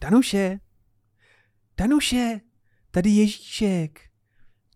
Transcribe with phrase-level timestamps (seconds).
[0.00, 0.60] Danuše,
[1.78, 2.40] Danuše,
[2.90, 4.00] tady Ježíšek.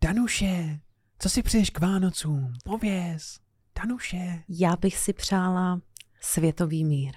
[0.05, 0.81] Danuše,
[1.19, 2.53] co si přeješ k Vánocům?
[2.65, 3.41] Pověz.
[3.83, 4.43] Danuše.
[4.49, 5.81] Já bych si přála
[6.21, 7.15] světový mír.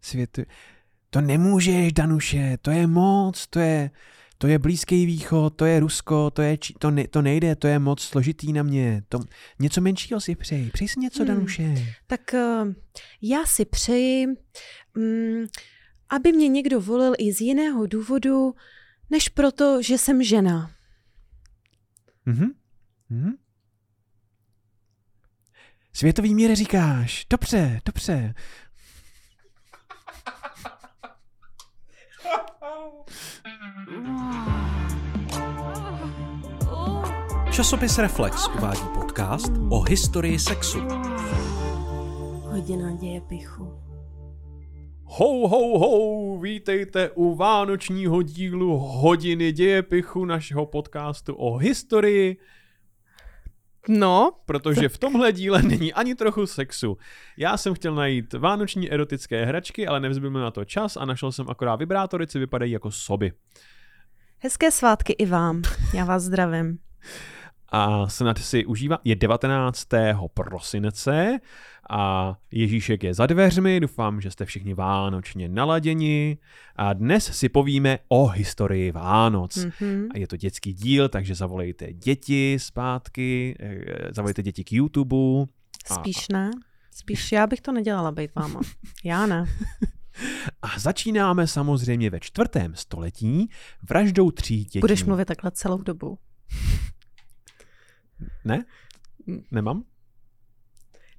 [0.00, 0.38] Svět...
[1.10, 3.90] To nemůžeš, Danuše, to je moc, to je,
[4.38, 7.66] to je Blízký východ, to je Rusko, to, je, či- to, ne, to nejde, to
[7.66, 9.02] je moc složitý na mě.
[9.08, 9.20] To,
[9.58, 10.70] něco menšího si přeji.
[10.70, 11.28] Přeji si něco, Hmm.
[11.34, 11.74] Danuše.
[12.06, 12.64] Tak eh,
[13.22, 14.26] já si přeji,
[14.94, 15.46] mm,
[16.10, 18.54] aby mě někdo volil i z jiného důvodu,
[19.10, 20.70] než proto, že jsem žena.
[22.26, 22.46] Mhm.
[23.10, 23.32] Mhm.
[25.92, 27.26] Světový mír říkáš.
[27.30, 28.34] Dobře, dobře.
[37.52, 40.78] Časopis Reflex uvádí podcast o historii sexu.
[42.42, 43.87] Hodina dějepichu.
[45.10, 52.36] Ho, ho, ho, vítejte u vánočního dílu hodiny dějepichu našeho podcastu o historii,
[53.88, 56.98] No, protože v tomhle díle není ani trochu sexu.
[57.36, 61.32] Já jsem chtěl najít vánoční erotické hračky, ale nevzbyl mi na to čas a našel
[61.32, 63.32] jsem akorát vibrátory, co vypadají jako soby.
[64.38, 65.62] hezké svátky i vám.
[65.94, 66.78] Já vás zdravím.
[67.68, 68.98] a snad si užívá.
[69.04, 69.88] Je 19.
[70.34, 71.38] prosince
[71.90, 76.38] a Ježíšek je za dveřmi, doufám, že jste všichni vánočně naladěni
[76.76, 79.64] a dnes si povíme o historii Vánoc.
[79.64, 80.08] Mhm.
[80.14, 85.16] A je to dětský díl, takže zavolejte děti zpátky, eh, zavolejte děti k YouTube.
[85.90, 86.50] A- Spíš ne.
[86.90, 88.60] Spíš já bych to nedělala být váma.
[89.04, 89.44] Já ne.
[90.62, 93.50] A začínáme samozřejmě ve čtvrtém století
[93.88, 94.78] vraždou tří dětí.
[94.78, 96.18] Budeš mluvit takhle celou dobu.
[98.48, 98.64] Ne?
[99.50, 99.84] Nemám?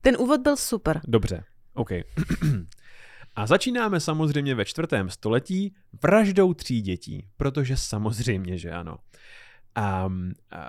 [0.01, 1.01] Ten úvod byl super.
[1.07, 1.89] Dobře, OK.
[3.35, 8.97] A začínáme samozřejmě ve čtvrtém století vraždou tří dětí, protože samozřejmě, že ano.
[10.05, 10.59] Um, uh,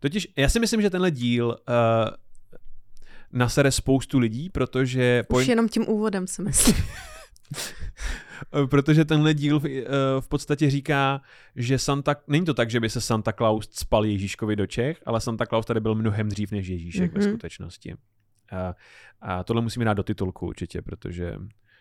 [0.00, 1.54] totiž já si myslím, že tenhle díl uh,
[3.32, 6.76] nasere spoustu lidí, protože, Už jenom tím úvodem si myslím.
[8.54, 9.70] Eh, protože tenhle díl v, uh,
[10.20, 11.20] v podstatě říká,
[11.56, 15.20] že Santa, není to tak, že by se Santa Claus spal Ježíškovi do Čech, ale
[15.20, 17.18] Santa Claus tady byl mnohem dřív než Ježíšek mm-hmm.
[17.18, 17.30] ve Mhm.
[17.30, 17.94] skutečnosti.
[18.52, 18.74] A,
[19.20, 21.34] a tohle musíme dát do titulku určitě, protože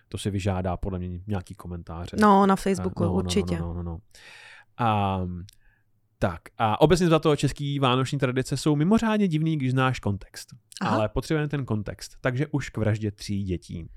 [0.09, 2.17] to si vyžádá podle mě nějaký komentáře.
[2.19, 3.59] No, na Facebooku, A- no, určitě.
[3.59, 3.99] No, no, no, no.
[4.77, 5.19] A,
[6.19, 10.49] tak a obecně za to český vánoční tradice jsou mimořádně divný, když znáš kontext.
[10.81, 10.95] Aha.
[10.95, 13.89] Ale potřebujeme ten kontext, takže už k vraždě tří dětí.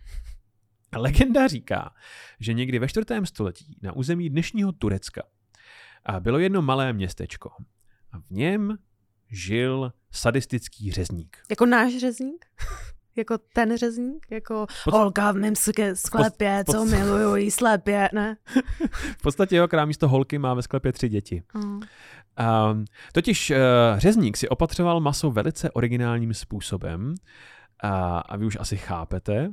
[0.96, 1.90] Legenda říká,
[2.40, 5.22] že někdy ve čtvrtém století na území dnešního Turecka
[6.06, 7.50] a bylo jedno malé městečko.
[8.12, 8.78] A v něm
[9.30, 11.36] žil sadistický řezník.
[11.50, 12.46] Jako náš řezník?
[13.16, 14.26] jako ten řezník?
[14.30, 15.54] Jako Pod- holka v mém
[15.94, 18.36] sklepě, pod- co miluju jí slepě, ne?
[19.18, 21.42] V podstatě jeho krám místo holky má ve sklepě tři děti.
[21.54, 21.62] Mm.
[21.72, 23.56] Um, totiž uh,
[23.98, 27.14] řezník si opatřoval maso velice originálním způsobem
[27.82, 29.52] a, a vy už asi chápete.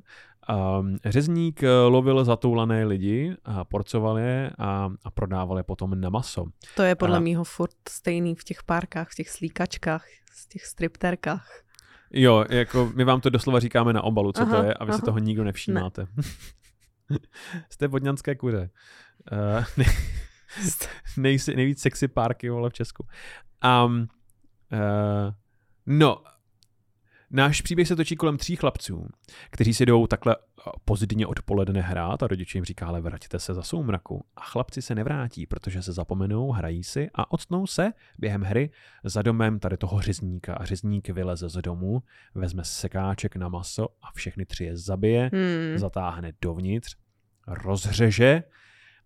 [0.50, 6.10] Um, řezník eh, lovil zatoulané lidi a porcoval je a, a prodával je potom na
[6.10, 6.46] maso.
[6.76, 10.66] To je podle A- mýho furt stejný v těch párkách, v těch slíkačkách, v těch
[10.66, 11.64] stripterkách.
[12.12, 14.92] Jo, jako my vám to doslova říkáme na obalu, co Aha, to je, a vy
[14.92, 15.06] si aha.
[15.06, 16.08] toho nikdo nevšímáte.
[17.70, 18.70] Jste vodňanské kuře.
[19.31, 19.88] Uh, nej,
[21.18, 23.08] nejsi, nejvíc sexy párky vole v Česku.
[23.86, 24.08] Um,
[24.72, 25.34] uh,
[25.86, 26.24] no,
[27.32, 29.08] náš příběh se točí kolem tří chlapců,
[29.50, 30.36] kteří si jdou takhle
[30.86, 34.26] pozdně odpoledne hrát a rodiče jim říká, ale vraťte se za soumraku.
[34.36, 38.70] A chlapci se nevrátí, protože se zapomenou, hrají si a odstnou se během hry
[39.04, 40.54] za domem tady toho řezníka.
[40.54, 42.04] A řezník vyleze z domu,
[42.36, 45.78] vezme sekáček na maso a všechny tři je zabije, Hmm.
[45.78, 46.96] zatáhne dovnitř,
[47.48, 48.44] rozřeže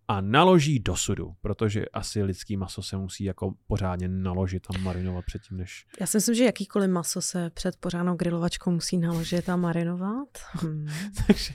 [0.07, 5.25] a naloží do sudu, protože asi lidský maso se musí jako pořádně naložit a marinovat
[5.25, 5.85] předtím, než...
[5.99, 10.27] Já si myslím, že jakýkoliv maso se před pořádnou grilovačkou musí naložit a marinovat.
[10.53, 10.87] Hmm.
[11.27, 11.53] takže,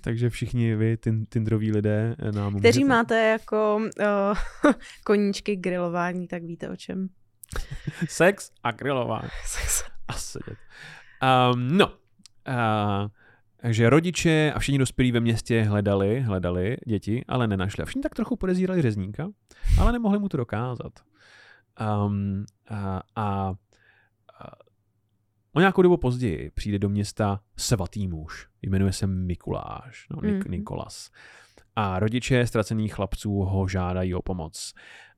[0.00, 3.76] takže všichni vy, tin, tindroví lidé, nám Kteří můžete- máte jako
[4.64, 4.72] uh,
[5.04, 7.08] koníčky grilování, tak víte o čem.
[8.08, 9.28] Sex a grilování.
[10.08, 10.58] A sedět.
[11.52, 13.08] Um, no, uh,
[13.56, 17.82] takže rodiče a všichni dospělí ve městě hledali, hledali děti, ale nenašli.
[17.82, 19.28] A všichni tak trochu podezírali řezníka,
[19.80, 20.92] ale nemohli mu to dokázat.
[22.06, 23.54] Um, a, a,
[24.40, 24.52] a
[25.52, 28.48] o nějakou dobu později přijde do města svatý muž.
[28.62, 30.50] Jmenuje se Mikuláš, no, Nik- Mhm.
[30.50, 31.10] Nikolas.
[31.76, 34.72] A rodiče ztracených chlapců ho žádají o pomoc.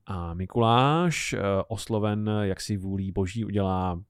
[0.06, 1.38] A Mikuláš, eh,
[1.68, 4.00] osloven jak si vůlí boží, udělá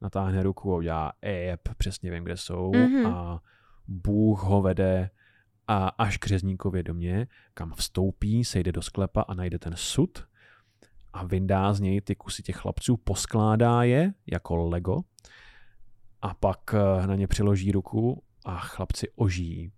[0.00, 3.06] natáhne ruku a udělá ep, přesně vím, kde jsou Mhm.
[3.06, 3.42] a
[3.88, 5.10] Bůh ho vede
[5.68, 10.24] a až k řezníkově domě, kam vstoupí, sejde do sklepa a najde ten sud
[11.12, 15.00] a vyndá z něj ty kusy těch chlapců, poskládá je jako Lego
[16.22, 19.72] a pak eh, na ně přiloží ruku a chlapci ožijí.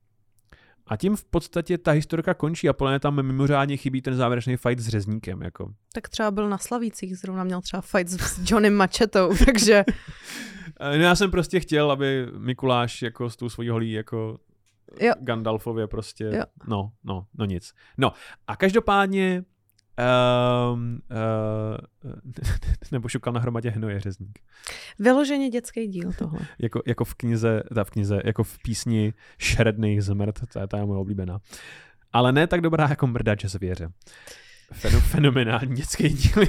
[0.90, 4.56] A tím v podstatě ta historka končí a podle mě tam mimořádně chybí ten závěrečný
[4.56, 5.42] fight s řezníkem.
[5.42, 5.72] Jako.
[5.92, 9.84] Tak třeba byl na Slavících, zrovna měl třeba fight s Johnnym Machetou, takže...
[10.80, 14.38] no já jsem prostě chtěl, aby Mikuláš jako s tou svojí holí jako
[15.00, 15.12] jo.
[15.20, 16.44] Gandalfově prostě, jo.
[16.68, 17.72] no, no, no nic.
[17.98, 18.12] No
[18.46, 19.44] a každopádně
[20.00, 22.12] Um, uh,
[22.92, 24.38] nebo šukal na hromadě hnoje řezník.
[24.98, 26.40] Vyloženě dětský díl tohle.
[26.58, 30.78] jako, jako v knize, ta v knize, jako v písni Šredných zmrt, to je, ta
[30.78, 31.40] je moje oblíbená.
[32.12, 33.92] Ale ne tak dobrá jako mrdač zvěře.
[34.72, 36.42] Fenom, fenomenální dětský díl.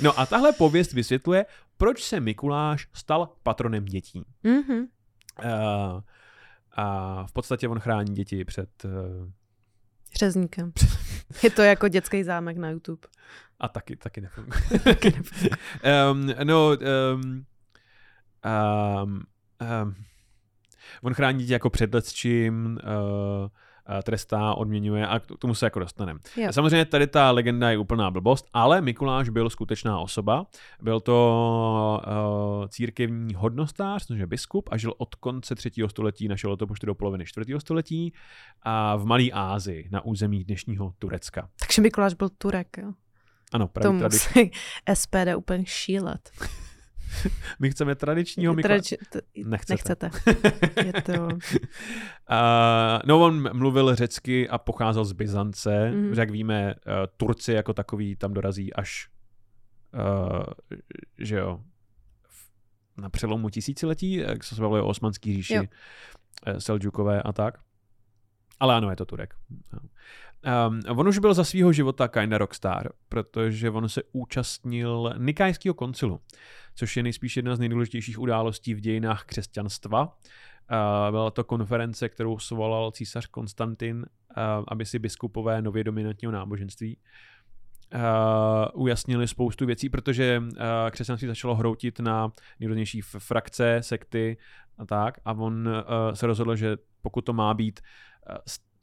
[0.00, 1.46] no a tahle pověst vysvětluje,
[1.76, 4.24] proč se Mikuláš stal patronem dětí.
[4.44, 4.86] Mm-hmm.
[5.44, 6.00] Uh,
[6.72, 9.30] a v podstatě on chrání děti před uh,
[10.14, 10.72] Řezníkem.
[11.42, 13.08] Je to jako dětský zámek na YouTube.
[13.60, 14.60] A taky, taky nefunguje.
[16.12, 17.44] um, no, um,
[18.44, 19.22] um,
[19.82, 19.94] um,
[21.02, 23.48] on chrání děti jako před čím, uh,
[24.02, 26.20] trestá, odměňuje a k tomu se jako dostaneme.
[26.50, 30.46] Samozřejmě tady ta legenda je úplná blbost, ale Mikuláš byl skutečná osoba.
[30.82, 36.50] Byl to uh, církevní hodnostář, což je biskup a žil od konce třetího století našeho
[36.50, 38.12] letopočtu do poloviny čtvrtého století
[38.62, 41.48] a v Malé Ázii na území dnešního Turecka.
[41.60, 42.92] Takže Mikuláš byl Turek, jo?
[43.52, 44.50] Ano, pravý To musí
[44.94, 46.30] SPD úplně šílet.
[47.58, 48.68] My chceme tradičního Mikla...
[48.68, 48.94] Tradič...
[49.44, 49.74] Nechcete.
[49.74, 50.10] Nechcete.
[50.84, 51.12] Je to...
[51.22, 51.28] uh,
[53.06, 55.90] no, on mluvil řecky a pocházel z Byzance.
[55.90, 56.14] Mm.
[56.14, 59.08] Jak víme, uh, Turci jako takový tam dorazí až
[59.94, 60.44] uh,
[61.18, 61.60] že jo,
[62.96, 65.64] na přelomu tisíciletí, jak se bavili o osmanský říši, jo.
[66.58, 67.58] Seljukové a tak.
[68.60, 69.34] Ale ano, je to Turek.
[70.68, 76.20] Um, on už byl za svého života kinda rockstar, protože on se účastnil Nikajského koncilu,
[76.74, 80.02] což je nejspíš jedna z nejdůležitějších událostí v dějinách křesťanstva.
[80.04, 80.06] Uh,
[81.10, 84.04] byla to konference, kterou svolal císař Konstantin, uh,
[84.68, 86.96] aby si biskupové nově dominantního náboženství
[87.94, 90.56] uh, ujasnili spoustu věcí, protože uh,
[90.90, 94.36] křesťanství začalo hroutit na nejrůznější frakce, sekty
[94.78, 97.80] a tak a on uh, se rozhodl, že pokud to má být
[98.30, 98.36] uh,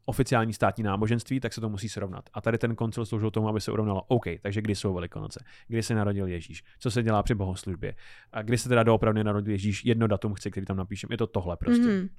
[0.07, 2.29] oficiální státní náboženství, tak se to musí srovnat.
[2.33, 5.83] A tady ten koncil sloužil tomu, aby se urovnalo, OK, takže kdy jsou Velikonoce, kdy
[5.83, 7.95] se narodil Ježíš, co se dělá při bohoslužbě,
[8.31, 11.27] a kdy se teda doopravdy narodil Ježíš, jedno datum chci, který tam napíšem, je to
[11.27, 11.83] tohle prostě.
[11.83, 12.09] Mm-hmm.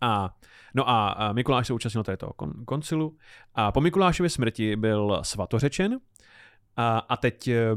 [0.00, 0.36] A,
[0.74, 3.16] no a, Mikuláš se účastnil této kon, koncilu.
[3.54, 6.00] A po Mikulášově smrti byl svatořečen.
[6.76, 7.76] A, a teď e,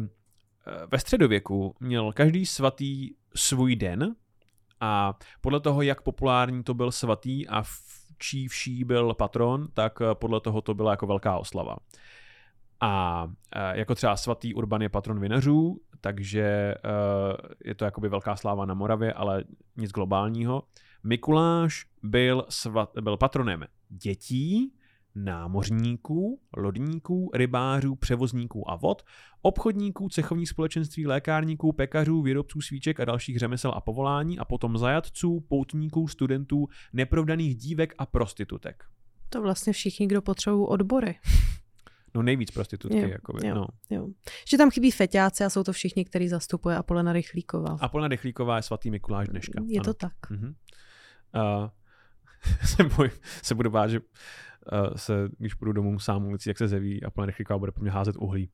[0.92, 4.16] ve středověku měl každý svatý svůj den.
[4.80, 10.02] A podle toho, jak populární to byl svatý a v čí vší byl patron, tak
[10.02, 11.76] eh, podle toho to byla jako velká oslava.
[12.82, 16.78] A eh, jako třeba svatý Urban je patron vinařů, takže eh,
[17.66, 19.44] je to jakoby velká sláva na Moravě, ale
[19.78, 20.64] nic globálního.
[21.04, 24.74] Mikuláš byl, svat, byl patronem dětí,
[25.16, 29.04] námořníků, lodníků, rybářů, převozníků a vod,
[29.42, 35.40] obchodníků, cechovních společenství, lékárníků, pekařů, výrobců svíček a dalších řemesel a povolání a potom zajatců,
[35.40, 38.84] poutníků, studentů, neprovdaných dívek a prostitutek.
[39.30, 41.16] To vlastně všichni, kdo potřebují odbory.
[42.16, 43.68] No nejvíc prostitutky, jo, jakoby, jo, no.
[43.90, 44.08] jo.
[44.48, 47.78] Že tam chybí feťáci a jsou to všichni, který zastupuje Apolena Rychlíková.
[47.82, 49.62] Apolena Rychlíková je svatý Mikuláš dneška.
[49.68, 49.84] Je ano.
[49.84, 50.14] to tak.
[50.32, 50.56] Uh-huh.
[51.36, 51.70] Uh,
[52.66, 53.12] se, boj,
[53.44, 54.00] se budu bát, že
[54.96, 57.92] se, když půjdu domů sám ulicí, jak se zeví a plně rychlíka bude po mě
[57.92, 58.50] házet uhlí.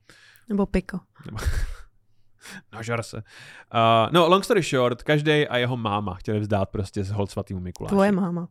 [0.49, 0.99] Nebo piko.
[1.25, 1.37] Nebo...
[2.73, 3.17] Nažar se.
[3.17, 7.59] Uh, no, long story short, každý a jeho máma chtěli vzdát prostě z hold svatýmu
[7.59, 7.95] Mikuláši.
[7.95, 8.47] Tvoje máma.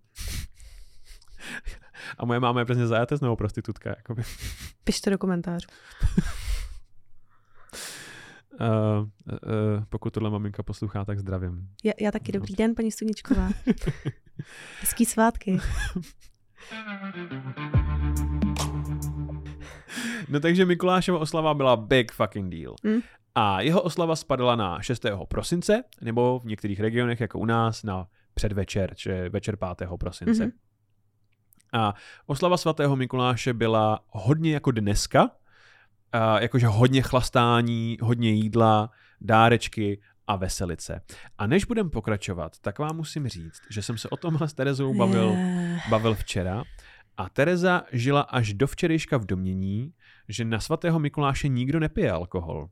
[2.19, 4.23] a moje máma je přesně zajatec nebo prostitutka, jakoby.
[4.85, 5.69] Pište do komentářů.
[8.61, 11.69] Uh, uh, pokud tohle maminka poslouchá, tak zdravím.
[11.85, 12.33] Já, já taky.
[12.33, 13.49] Dobrý den, paní Studničková.
[14.81, 15.59] Hezký svátky.
[20.29, 22.75] No takže Mikulášova oslava byla big fucking deal.
[22.83, 23.01] Mm.
[23.35, 25.07] A jeho oslava spadala na 6.
[25.29, 29.89] prosince, nebo v některých regionech, jako u nás, na předvečer, či večer 5.
[30.01, 30.47] prosince.
[30.47, 30.53] Mm-hmm.
[31.73, 31.95] A
[32.27, 35.31] oslava svatého Mikuláše byla hodně jako dneska,
[36.13, 38.91] a jakože hodně chlastání, hodně jídla,
[39.21, 41.01] dárečky a veselice.
[41.39, 44.95] A než budem pokračovat, tak vám musím říct, že jsem se o tomhle s Terezou
[44.95, 45.37] bavil,
[45.89, 46.63] bavil včera
[47.17, 49.93] a Tereza žila až do včerejška v domění,
[50.29, 52.69] že na svatého Mikuláše nikdo nepije alkohol.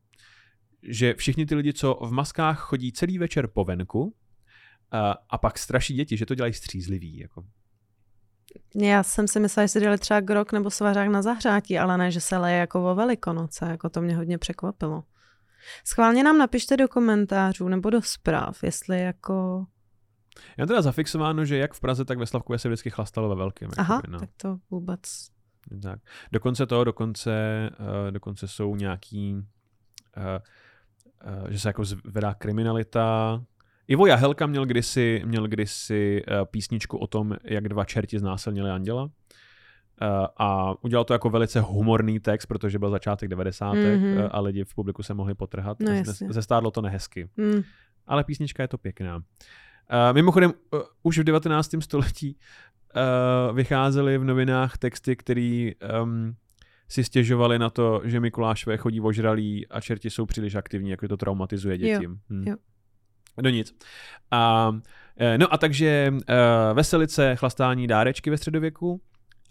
[0.83, 4.15] Že všichni ty lidi, co v maskách chodí celý večer po venku
[5.31, 7.19] a pak straší děti, že to dělají střízlivý.
[7.19, 7.45] Jako.
[8.75, 12.11] Já jsem si myslela, že si dělali třeba grok nebo svařák na zahřátí, ale ne,
[12.11, 15.05] že se leje jako o velikonoce, jako to mě hodně překvapilo.
[15.85, 19.67] Schválně nám napište do komentářů nebo do zpráv, jestli jako...
[20.57, 23.71] Já teda zafixováno, že jak v Praze, tak ve Slavkově se vždycky chlastalo ve velkém.
[23.79, 24.19] Aha, jakoby, no.
[24.19, 25.01] tak to vůbec...
[25.83, 26.01] Tak.
[26.33, 27.31] Dokonce to, dokonce,
[27.81, 29.43] uh, dokonce jsou nějaký, uh,
[31.43, 33.41] uh, že se jako zvedá kriminalita.
[33.89, 39.11] Ivo Jahelka měl kdysi, měl kdysi písničku o tom, jak dva čerti znásilnili anděla.
[40.03, 43.73] Uh, a udělal to jako velice humorný text, protože byl začátek 90.
[43.73, 44.17] Mhm.
[44.17, 45.81] Uh, a lidi v publiku se mohli potrhat.
[45.81, 45.93] No.
[46.29, 47.29] Zestárlo to nehezky.
[47.37, 47.63] Mm,
[48.07, 49.17] Ale písnička je to pěkná.
[49.17, 49.23] Uh,
[50.13, 51.71] mimochodem, uh, už v 19.
[51.81, 52.37] století
[52.97, 55.71] uh, vycházely v novinách texty, které
[56.03, 56.35] um,
[56.89, 61.17] si stěžovali na to, že Mikulášové chodí ožralí a čerti jsou příliš aktivní, jako to
[61.17, 62.05] traumatizuje děti.
[62.05, 62.45] Jo, Hm.
[62.49, 62.57] jo.
[63.43, 63.75] No nic.
[64.31, 64.73] A,
[65.17, 66.15] eh, no a takže
[66.75, 69.01] veselice, chlastání, dárečky ve středověku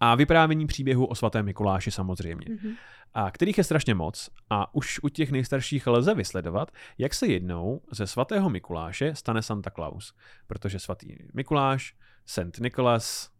[0.00, 2.74] a vyprávění příběhu o svatém Mikuláši samozřejmě mhm.
[3.14, 7.80] a kterých je strašně moc a už u těch nejstarších lze vysledovat, jak se jednou
[7.90, 10.14] ze svatého Mikuláše stane Santa Claus.
[10.46, 11.94] Protože svatý Mikuláš,
[12.26, 12.60] St.
[12.60, 13.30] Nicholas,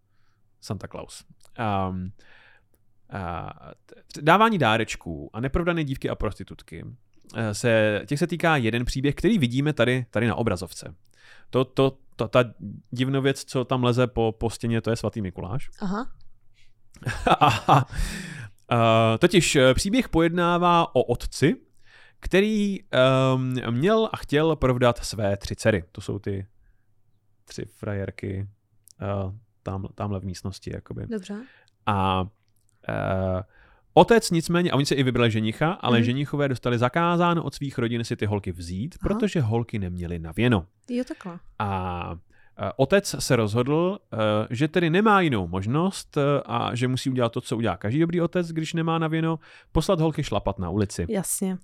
[0.60, 1.24] Santa Claus.
[1.90, 2.12] Um,
[3.10, 3.50] a
[4.20, 6.84] dávání dárečků a neprovdané dívky a prostitutky
[7.36, 10.94] eh, se, těch se týká jeden příběh, který vidíme tady, tady na obrazovce.
[11.50, 12.44] To, to, to, ta
[12.90, 15.70] divnověc, co tam leze po, po stěně, to je svatý Mikuláš.
[15.80, 16.12] Aha.
[19.18, 21.57] Totiž eh, příběh pojednává o otci,
[22.21, 22.78] který
[23.35, 25.85] um, měl a chtěl provdat své tři dcery.
[25.92, 26.47] To jsou ty
[27.45, 28.49] tři frajerky
[29.25, 30.71] uh, tam, tamhle v místnosti.
[30.75, 31.07] Jakoby.
[31.07, 31.42] Dobře.
[31.87, 32.28] A uh,
[33.95, 36.04] otec nicméně, a oni se i vybrali ženicha, ale mm.
[36.04, 39.09] ženichové dostali zakázáno od svých rodin si ty holky vzít, Aha.
[39.09, 40.66] protože holky neměly na věno.
[40.90, 41.38] Jo, takhle.
[41.59, 42.16] A
[42.76, 44.16] otec se rozhodl, eh,
[44.50, 48.20] že tedy nemá jinou možnost eh, a že musí udělat to, co udělá každý dobrý
[48.20, 49.38] otec, když nemá na věno,
[49.72, 51.06] poslat holky šlapat na ulici.
[51.08, 51.58] Jasně.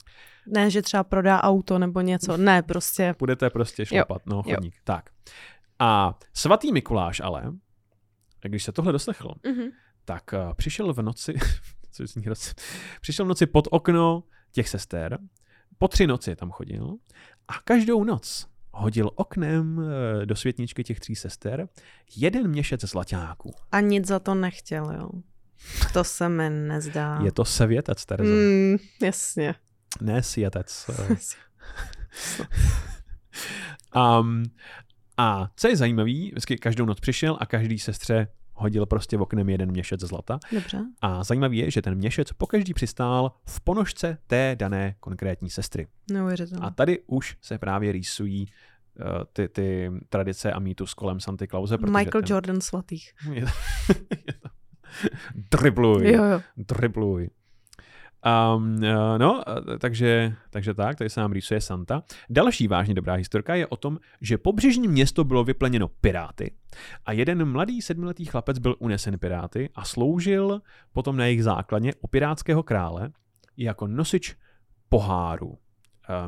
[0.47, 2.37] Ne, že třeba prodá auto nebo něco.
[2.37, 3.15] Ne, prostě.
[3.19, 4.43] Budete prostě šlapat, no, Jo.
[4.55, 4.75] chodník.
[4.85, 5.11] Tak.
[5.79, 7.53] A svatý Mikuláš ale,
[8.43, 9.69] když se tohle doslechl, Mhm.
[10.05, 11.35] tak eh, přišel v noci,
[11.93, 12.55] co roce,
[13.01, 14.23] přišel v noci pod okno
[14.53, 15.19] těch sester,
[15.79, 16.95] po tři noci tam chodil
[17.49, 21.69] a každou noc hodil oknem eh, do světničky těch tří sester
[22.17, 23.55] jeden měšec zlaťáků.
[23.73, 25.11] A nic za to nechtěl, jo.
[25.93, 27.21] To se mi nezdá.
[27.23, 28.33] Je to sevětec, Terzo.
[28.33, 29.55] Mm, jasně.
[30.01, 30.91] Ne světec.
[33.97, 34.43] Um,
[35.17, 39.49] a co je zajímavý, vždycky každou noc přišel a každý sestře hodil prostě v oknem
[39.49, 40.39] jeden měšec zlata.
[40.53, 40.79] Dobře.
[41.01, 45.87] A zajímavý je, že ten měšec pokaždý přistál v ponožce té dané konkrétní sestry.
[46.13, 46.67] Neuvěřitelné.
[46.67, 51.87] A tady už se právě rýsují uh, ty, ty tradice a mýtus kolem Santy protože
[51.87, 53.13] Michael ten, Jordan svatých.
[53.33, 53.51] Je to,
[54.27, 54.49] je to,
[55.57, 56.41] dribluj, Jo, jo.
[56.57, 57.31] dribluj.
[58.25, 58.81] Um,
[59.19, 59.43] no,
[59.79, 62.03] takže, takže tak, tady se nám rýsuje Santa.
[62.31, 66.55] Další vážně dobrá historka je o tom, že pobřežní město bylo vypleněno piráty
[67.07, 70.63] a jeden mladý sedmiletý chlapec byl unesen piráty a sloužil
[70.93, 73.11] potom na jejich základně u pirátského krále
[73.57, 74.37] jako nosič
[74.89, 75.57] poháru uh,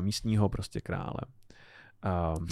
[0.01, 1.21] místního prostě krále.
[2.37, 2.47] Um,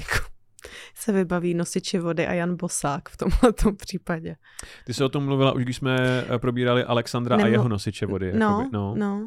[0.97, 4.35] Se vybaví nosiči vody a Jan Bosák v tomhle případě.
[4.85, 5.97] ty jsi o tom mluvila už, když jsme
[6.29, 8.33] eh, probírali Alexandra a Nemlu- jeho nosiče vody.
[8.33, 8.95] No, jakoby, no.
[8.97, 9.25] no.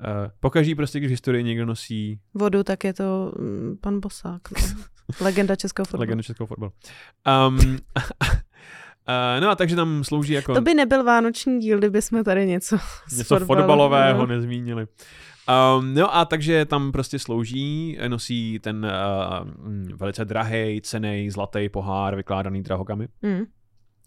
[0.00, 4.40] Uh, pokaždí prostě, když v historii někdo nosí Vodu, tak je to mm, pan Bosák.
[4.50, 4.82] No.
[5.20, 6.00] Legenda českého fotbalu.
[6.00, 6.72] legendu českého fotbalu.
[7.48, 7.72] Um, uh,
[9.40, 12.78] no a takže tam slouží jako To by nebyl vánoční díl, kdyby jsme tady něco
[13.16, 14.26] něco fotbalového no.
[14.26, 14.86] nezmínili.
[15.48, 22.16] Um, no a takže tam prostě slouží, nosí ten uh, velice drahý, cený, zlatý pohár
[22.16, 23.08] vykládaný drahokamy.
[23.22, 23.44] Mm.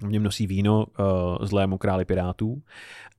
[0.02, 2.62] V něm nosí víno uh, zlému králi pirátů.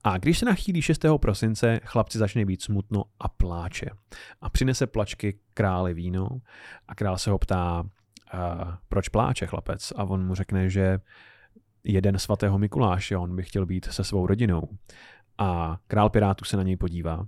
[0.04, 1.04] A když se nachýlí 6.
[1.20, 3.90] prosince, chlapci začne být smutno a pláče.
[4.40, 6.28] A přinese plačky králi víno
[6.88, 8.38] a král se ho ptá, uh,
[8.88, 9.92] proč pláče chlapec?
[9.96, 10.98] A on mu řekne, že
[11.84, 14.68] jeden svatého Mikuláše, on by chtěl být se svou rodinou.
[15.38, 17.26] A král pirátů se na něj podívá,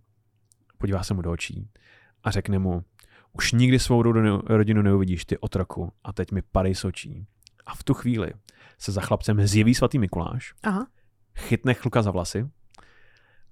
[0.79, 1.69] podívá se mu do očí
[2.25, 2.85] a řekne mu,
[3.33, 4.03] už nikdy svou
[4.47, 7.27] rodinu, neuvidíš ty otroku a teď mi padej z očí.
[7.67, 8.33] A v tu chvíli
[8.79, 10.87] se za chlapcem zjeví svatý Mikuláš, Aha.
[11.39, 12.51] chytne chluka za vlasy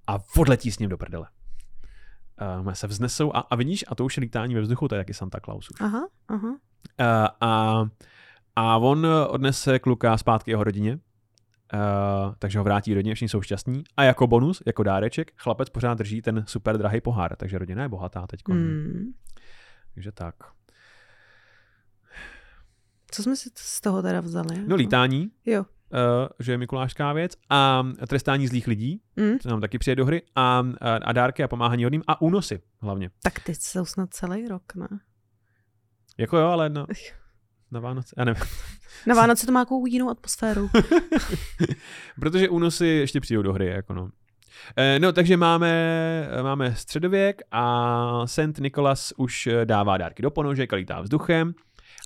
[0.07, 1.27] a odletí s ním do prdele.
[2.59, 5.01] Um, se vznesou a, a vidíš, a to už je lítání ve vzduchu, to je
[5.01, 5.81] taky Santa Claus už.
[5.81, 6.49] Aha, aha.
[6.49, 6.57] Uh,
[7.41, 7.83] a,
[8.55, 10.99] a on odnese kluka zpátky jeho rodině,
[11.73, 13.83] uh, takže ho vrátí rodině, všichni jsou šťastní.
[13.97, 17.89] A jako bonus, jako dáreček, chlapec pořád drží ten super drahý pohár, takže rodina je
[17.89, 18.39] bohatá teď.
[18.49, 19.11] Hmm.
[19.93, 20.35] Takže tak.
[23.11, 24.63] Co jsme si z toho teda vzali?
[24.67, 25.61] No lítání, Jo.
[25.61, 25.67] uh,
[26.39, 29.39] že je mikulášská věc, a trestání zlých lidí, Mm?
[29.39, 32.61] co nám taky přijde do hry, a, a, a dárky a pomáhání hodným a únosy
[32.81, 33.09] hlavně.
[33.23, 34.87] Tak teď jsou snad celý rok, ne?
[36.17, 36.85] Jako jo, ale na,
[37.71, 38.43] na Vánoce, já nevím.
[39.07, 40.69] Na Vánoce to má takovou jinou atmosféru.
[42.19, 44.09] Protože únosy ještě přijdou do hry, jako no.
[44.77, 50.73] Eh, No, takže máme, máme středověk a Saint Nicholas už eh, dává dárky do ponožek
[50.73, 51.53] a lítá vzduchem,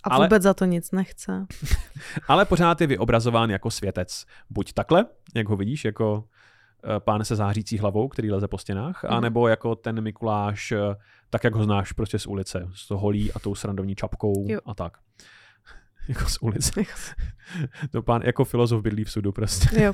[0.03, 1.45] A Ale- vůbec za to nic nechce.
[2.27, 4.25] ale pořád je vyobrazován jako světec.
[4.49, 6.23] Buď takhle, jak ho vidíš, jako
[6.83, 9.13] eh, pán se zářící hlavou, který leze po stěnách, Mhm.
[9.13, 10.73] anebo jako ten Mikuláš,
[11.29, 14.59] tak jak ho znáš prostě z ulice, s holí a tou srandovní čapkou Jo.
[14.65, 14.97] a tak.
[16.07, 16.81] Jako z ulice.
[17.91, 19.81] to pán jako filozof bydlí v sudu prostě.
[19.81, 19.91] Jo.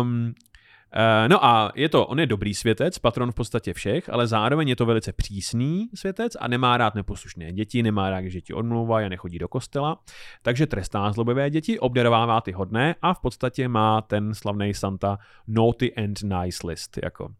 [0.00, 0.34] Um,
[0.96, 4.68] Uh, no a je to, on je dobrý světec, patron v podstatě všech, ale zároveň
[4.68, 9.06] je to velice přísný světec a nemá rád neposlušné děti, nemá rád, že ti odmlouvají
[9.06, 10.00] a nechodí do kostela,
[10.42, 15.94] takže trestá zlobivé děti, obdarovává ty hodné a v podstatě má ten slavný Santa naughty
[15.94, 16.98] and nice list.
[17.02, 17.24] Jako.
[17.24, 17.32] Uh,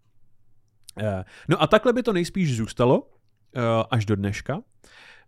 [1.48, 3.08] no a takhle by to nejspíš zůstalo uh,
[3.90, 4.60] až do dneška.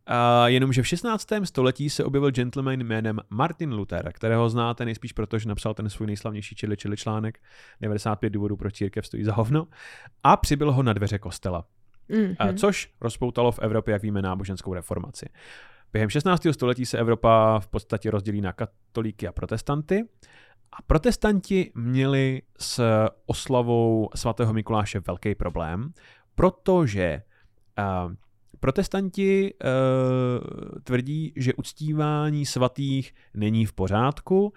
[0.09, 1.27] Uh, jenomže v 16.
[1.45, 6.07] století se objevil gentleman jménem Martin Luther, kterého znáte nejspíš proto, že napsal ten svůj
[6.07, 7.39] nejslavnější čili čili článek
[7.81, 9.67] 95 důvodů pro církev stojí za hovno
[10.23, 11.65] a přibyl ho na dveře kostela,
[12.11, 12.49] Mm-hmm.
[12.49, 15.27] uh, což rozpoutalo v Evropě, jak víme, náboženskou reformaci.
[15.93, 16.47] Během 16.
[16.53, 20.09] století se Evropa v podstatě rozdělí na katolíky a protestanty
[20.73, 22.83] a protestanti měli s
[23.27, 25.93] oslavou svatého Mikuláše velký problém,
[26.35, 27.23] protože
[27.79, 28.13] uh,
[28.61, 29.69] protestanti uh,
[30.85, 34.53] tvrdí, že uctívání svatých není v pořádku.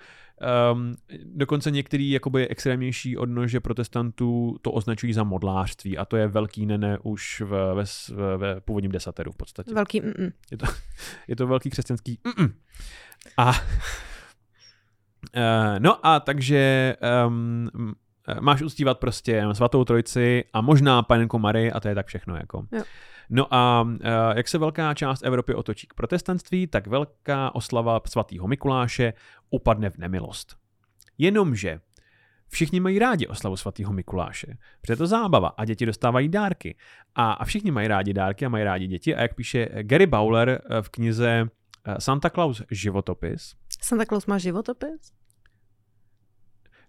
[0.73, 6.65] Um, dokonce některý jakoby extrémnější odnože protestantů to označují za modlářství a to je velký
[6.65, 7.83] nene už ve, ve,
[8.15, 9.73] ve, ve původním desateru v podstatě.
[9.73, 10.29] Velký mm
[11.27, 12.53] Je to velký křesťanský mm-mm.
[13.37, 13.55] A uh,
[15.79, 16.95] no a takže
[17.27, 17.69] um,
[18.39, 22.35] máš uctívat prostě svatou trojici a možná panenku Marii a to je tak všechno.
[22.35, 22.65] Jako.
[22.71, 22.83] Jo.
[23.29, 23.97] No a uh,
[24.35, 29.13] jak se velká část Evropy otočí k protestantství, tak velká oslava svatého Mikuláše
[29.49, 30.55] upadne v nemilost.
[31.17, 31.79] Jenomže
[32.47, 36.77] všichni mají rádi oslavu svatého Mikuláše, protože je to zábava a děti dostávají dárky.
[37.15, 40.49] A, a všichni mají rádi dárky a mají rádi děti a jak píše Gary Bowler
[40.49, 41.47] eh, v knize
[41.85, 45.13] eh, Santa Claus životopis, Santa Claus má životopis?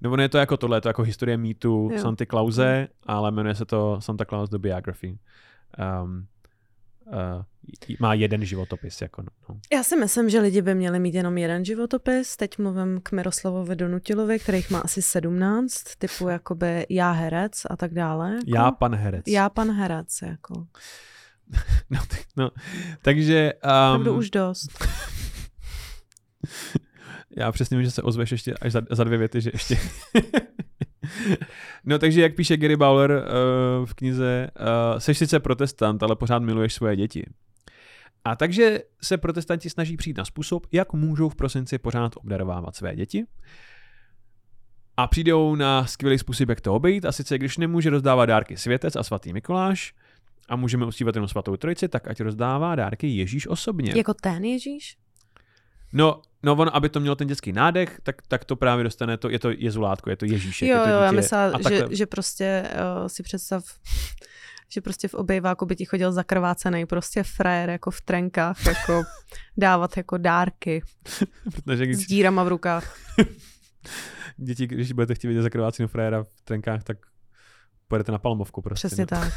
[0.05, 1.91] Ono je to jako tohle, je to jako historie mýtu.
[1.97, 5.19] Santa Clause, ale jmenuje se to Santa Claus The Biography.
[6.03, 6.27] Um,
[7.07, 7.43] uh,
[8.01, 9.03] má jeden životopis.
[9.03, 9.61] Jako no, no.
[9.73, 12.37] Já si myslím, že lidi by měli mít jenom jeden životopis.
[12.37, 17.95] Teď mluvím k Miroslavovi Donutilovi, kterých má asi 17, typu jakoby já herec a tak
[17.95, 18.35] dále.
[18.35, 18.45] Jako.
[18.47, 19.23] Já pan herec.
[19.27, 20.67] Já pan herec, jako.
[21.91, 22.51] No, tak, no,
[23.03, 23.53] takže...
[23.97, 24.85] Um, už dost.
[27.37, 29.79] já přesně vím, že se ozveš ještě až za, za dvě věty, že ještě...
[31.85, 36.39] no takže jak píše Gary Bowler uh, v knize, uh, seš sice protestant, ale pořád
[36.39, 37.25] miluješ svoje děti.
[38.25, 42.97] A takže se protestanti snaží přijít na způsob, jak můžou v prosinci pořád obdarovávat své
[42.97, 43.25] děti.
[44.97, 47.05] A přijdou na skvělý způsob, jak to obejít.
[47.05, 49.95] A sice, když nemůže rozdávat dárky světec a svatý Mikuláš,
[50.49, 53.93] a můžeme uctívat jenom svatou trojici, tak ať rozdává dárky Ježíš osobně.
[53.97, 54.97] Jako ten Ježíš?
[55.95, 59.31] No, no on, aby to mělo ten dětský nádech, tak, tak to právě dostane, to,
[59.31, 60.69] je to jezulátko, je to Ježíšek.
[60.69, 61.05] Jo, je to jo, dítě.
[61.05, 63.65] já myslela, že, že prostě uh, si představ,
[64.73, 69.03] že prostě v obejváku by ti chodil zakrvácený prostě frér, jako v trenkách, jako
[69.57, 70.83] dávat jako dárky
[71.65, 72.97] Protože s když dírama v rukách.
[74.37, 76.99] děti, když budete chtít vidět zakrvácího fréra v trenkách, tak
[77.89, 78.89] pojedete na Palmovku prostě.
[78.89, 79.21] Přesně no.
[79.21, 79.33] tak.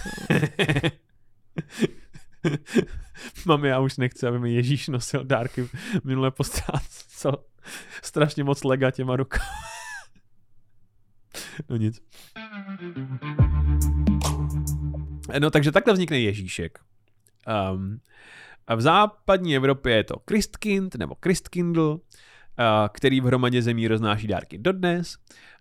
[3.46, 5.70] Mami, já už nechci, aby mi Ježíš nosil dárky.
[6.04, 7.34] Minule postrácel
[8.02, 9.46] strašně moc lega těma rukama.
[11.70, 12.02] no nic.
[15.40, 16.80] No takže takhle vznikne Ježíšek.
[17.74, 18.00] Um,
[18.68, 22.00] a v západní Evropě je to Christkind nebo Christkindl, uh,
[22.92, 25.18] který v hromadě zemí roznáší dárky dodnes.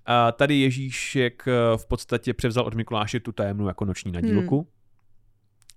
[0.07, 4.57] A tady Ježíšek uh, v podstatě převzal od Mikuláše tu tajemnou jako noční nadílku.
[4.57, 4.76] Hmm.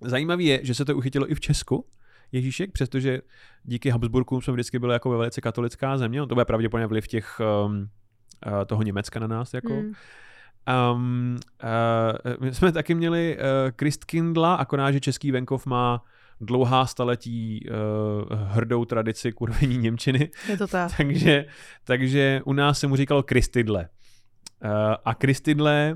[0.02, 1.86] Zajímavé je, že se to uchytilo i v Česku,
[2.32, 3.22] Ježíšek, přestože
[3.64, 7.08] díky Habsburkům jsme vždycky byli jako ve velice katolická země, on to bude pravděpodobně vliv
[7.08, 7.90] těch um,
[8.48, 9.74] uh, toho Německa na nás, jako.
[9.74, 9.94] Mm.
[10.94, 13.44] Um, uh, my jsme taky měli uh,
[13.80, 16.04] Christkindla, akorát, že český venkov má
[16.42, 20.92] dlouhá staletí uh, hrdou tradici kurvení Němčiny, Je to tak.
[20.98, 21.46] takže,
[21.84, 23.90] takže u nás se mu říkalo Kristydle.
[24.64, 24.70] Uh,
[25.06, 25.96] a Kristydle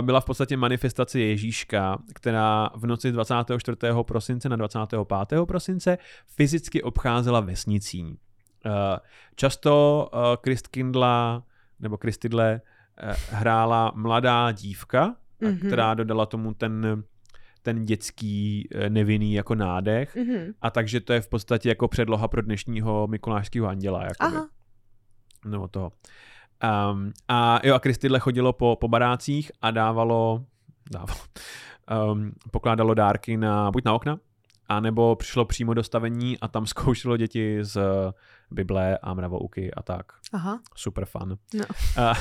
[0.00, 3.76] byla v podstatě manifestace Ježíška, která v noci 24.
[4.02, 5.46] prosince na 25.
[5.46, 8.04] prosince fyzicky obcházela vesnicí.
[8.04, 8.72] Uh,
[9.36, 11.42] často uh, Kristkindla
[11.80, 12.60] nebo Kristidle
[13.02, 15.66] uh, hrála mladá dívka, mm-hmm.
[15.66, 17.04] která dodala tomu ten
[17.64, 20.54] ten dětský nevinný jako nádech mm-hmm.
[20.62, 24.02] a takže to je v podstatě jako předloha pro dnešního Mikulášského anděla.
[24.02, 24.36] Jakoby.
[24.36, 24.48] Aha.
[25.44, 25.92] Nebo toho.
[26.62, 30.44] Um, a jo, a Kristydle chodilo po, po barácích a dávalo,
[30.90, 31.20] dávalo
[32.12, 34.18] um, pokládalo dárky na, buď na okna,
[34.68, 37.80] anebo přišlo přímo do stavení a tam zkoušelo děti z
[38.50, 40.12] Bible a mravouky a tak.
[40.32, 40.60] Aha.
[40.76, 41.38] Super fun.
[41.54, 41.64] No.
[41.98, 42.14] Uh,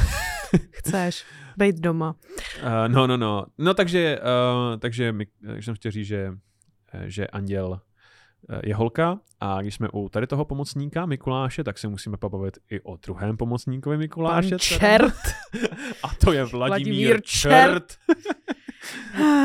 [0.71, 1.25] Chceš
[1.57, 2.15] být doma.
[2.63, 3.45] Uh, no, no, no.
[3.57, 6.33] No takže, uh, takže my, jsem chtěl říct, že,
[7.05, 7.90] že anděl Eh,
[8.63, 12.81] je holka a když jsme u tady toho pomocníka Mikuláše, tak se musíme pobavit i
[12.81, 14.49] o druhém pomocníkovi Mikuláše.
[14.49, 15.13] Pan čert.
[16.03, 17.97] a to je Vladimír, Vladimír čert.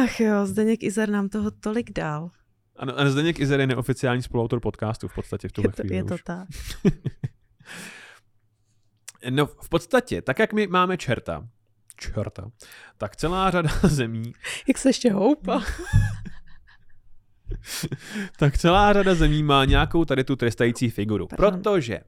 [0.05, 2.31] Ach jo, Zdeněk Izer nám toho tolik dál.
[2.77, 5.97] Ano, a Zdeněk Izer je neoficiální spoluautor podcastu v podstatě v tuhle je to, chvíli
[5.97, 6.23] Je to už.
[6.23, 6.49] tak.
[9.31, 11.49] no v podstatě, tak jak my máme čerta,
[11.97, 12.51] čerta,
[12.99, 14.33] tak celá řada zemí...
[14.69, 15.62] Jak se ještě houpa.
[18.39, 21.27] tak celá řada zemí má nějakou tady tu trestající figuru.
[21.27, 21.63] Pardon.
[21.63, 22.01] Protože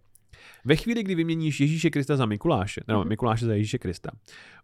[0.64, 3.08] ve chvíli, kdy vyměníš Ježíše Krista za Mikuláše, nebo mm-hmm.
[3.08, 4.10] Mikuláše za Ježíše Krista,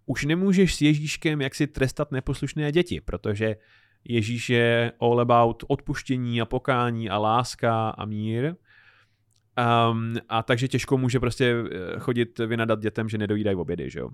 [0.06, 3.56] už nemůžeš s Ježíškem jaksi trestat neposlušné děti, protože
[4.04, 8.54] Ježíš je all about odpuštění a pokání a láska a mír.
[9.90, 14.10] Um, a takže těžko může prostě eh, chodit vynadat dětem, že nedojídají obědy, že jo.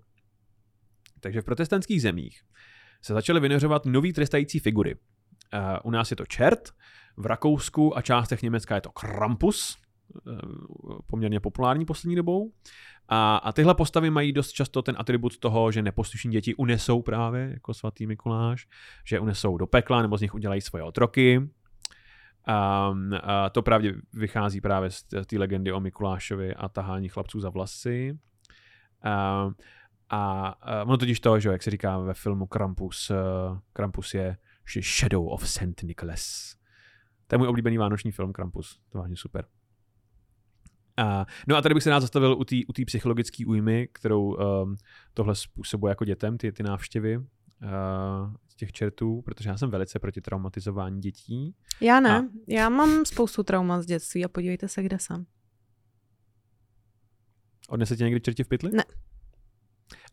[1.20, 2.40] Takže v protestantských zemích
[3.02, 4.96] se začaly vynořovat nový trestající figury.
[5.54, 6.68] Uh, u nás je to čert,
[7.16, 9.78] v Rakousku a částech Německa je to Krampus,
[10.26, 12.52] uh, poměrně populární poslední dobou.
[13.08, 17.50] A, a tyhle postavy mají dost často ten atribut toho, že neposlušní děti unesou právě
[17.52, 18.68] jako svatý Mikuláš,
[19.04, 21.50] že unesou do pekla nebo z nich udělají svoje otroky.
[22.46, 27.50] A, a to právě vychází právě z té legendy o Mikulášovi a tahání chlapců za
[27.50, 28.18] vlasy.
[29.02, 29.50] A,
[30.10, 33.12] a, a ono totiž to, že jak se říká ve filmu Krampus,
[33.72, 34.36] Krampus je
[34.66, 35.82] Shadow of St.
[35.82, 36.54] Nicholas.
[37.26, 38.80] To je můj oblíbený vánoční film Krampus.
[38.88, 39.44] To je super.
[40.96, 44.76] A, no a tady bych se nás zastavil u té u psychologické újmy, kterou um,
[45.14, 47.24] tohle způsobuje jako dětem, ty, ty návštěvy uh,
[48.56, 51.54] těch čertů, protože já jsem velice proti traumatizování dětí.
[51.80, 52.22] Já ne, a...
[52.48, 55.26] já mám spoustu traumat z dětství a podívejte se, kde jsem.
[57.68, 58.70] Odnese tě někdy čerti v pytli?
[58.72, 58.84] Ne.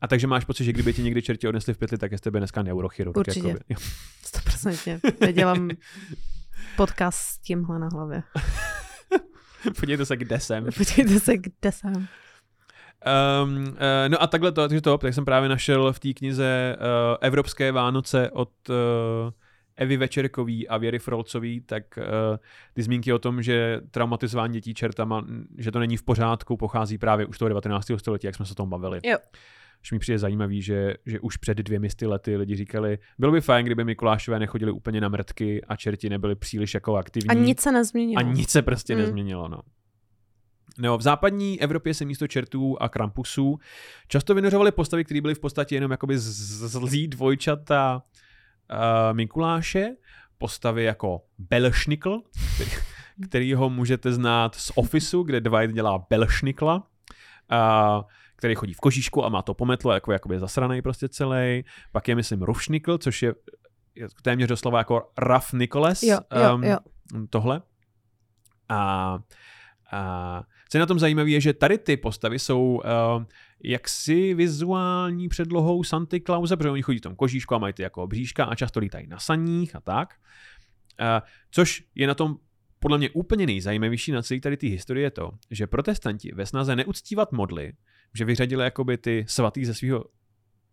[0.02, 2.22] A takže máš pocit, že kdyby ti někdy čerti odnesli v pytli, tak je z
[2.22, 3.18] tebe dneska neurochirurg.
[3.18, 3.48] Určitě.
[3.48, 3.76] Jakoby.
[4.26, 5.00] 100%.
[5.22, 5.70] Já dělám
[6.76, 8.24] podcast s tímhle na hlavě.
[9.80, 10.66] Podívejte se, kde jsem.
[10.66, 11.94] Podívejte se, kde jsem.
[13.44, 13.68] Um, uh,
[14.08, 17.72] no a takhle to, takže to, tak jsem právě našel v té knize uh, Evropské
[17.72, 18.76] Vánoce od uh,
[19.76, 22.04] Evy Večerkový a Věry Frolcový, tak uh,
[22.74, 25.26] ty zmínky o tom, že traumatizování dětí čertama,
[25.58, 27.92] že to není v pořádku, pochází právě už toho 19.
[27.98, 29.00] století, jak jsme se o tom bavili.
[29.04, 29.18] Jo
[29.84, 33.42] že mi přijde zajímavý, že, že už před dvěmi sty lety lidi říkali, bylo by
[33.42, 37.30] fajn, kdyby Mikulášové nechodili úplně na mrtky a čerti nebyli příliš jako aktivní.
[37.30, 38.20] A nic se nezměnilo.
[38.20, 39.02] A nic se prostě mm.
[39.02, 39.62] nezměnilo, no.
[40.80, 43.60] No, v západní Evropě se místo čertů a krampusů
[44.08, 48.04] často vynořovaly postavy, které byly v podstatě jenom jakoby zlý dvojčata
[48.72, 49.96] uh, Mikuláše,
[50.38, 52.22] postavy jako Belšnikl,
[52.56, 52.72] který,
[53.28, 56.76] který ho můžete znát z Officeu, kde Dwight dělá Belšnikla.
[56.76, 58.04] Uh,
[58.38, 61.64] který chodí v kožíšku a má to pometlo, jako jakoby zasraný prostě celý.
[61.92, 63.34] Pak je, myslím, Rufšnikl, což je,
[64.22, 66.04] téměř doslova jako Raf Nicholas.
[66.04, 66.78] Jo, jo, um, jo.
[67.30, 67.62] Tohle.
[68.70, 69.20] A,
[69.92, 73.24] a co je na tom zajímavé, je, že tady ty postavy jsou uh,
[73.64, 78.08] jaksi vizuální předlohou Santy Clause, protože oni chodí v tom kožíšku a mají ty jako
[78.08, 80.14] bříška a často lítají na saních a tak.
[81.00, 82.36] Uh, což je na tom
[82.80, 86.76] podle mě úplně nejzajímavější na celé tady té historie je to, že protestanti ve snaze
[86.76, 87.74] neuctívat modly
[88.14, 90.06] že vyřadili jakoby ty svatý ze svého,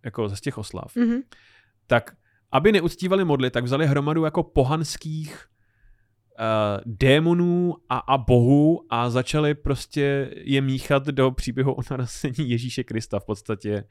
[0.04, 1.22] jako ze těch oslav, mm-hmm.
[1.86, 2.16] tak
[2.52, 5.46] aby neuctívali modly, tak vzali hromadu jako pohanských
[6.38, 12.84] uh, démonů a, a bohů a začali prostě je míchat do příběhu o narození Ježíše
[12.84, 13.84] Krista v podstatě.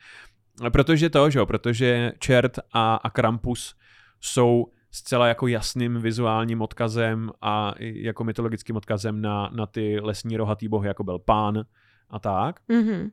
[0.73, 3.75] Protože to, že jo, protože čert a, a Krampus
[4.21, 10.67] jsou zcela jako jasným vizuálním odkazem a jako mytologickým odkazem na, na ty lesní rohatý
[10.67, 11.65] bohy, jako byl pán
[12.10, 12.60] a tak.
[12.69, 13.10] Mm-hmm.